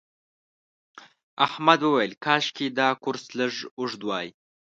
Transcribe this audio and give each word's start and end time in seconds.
احمد 1.45 1.79
وویل 1.83 2.13
کاشکې 2.25 2.67
دا 2.79 2.89
کورس 3.03 3.25
لږ 3.39 3.53
اوږد 3.79 4.01
وای. 4.05 4.27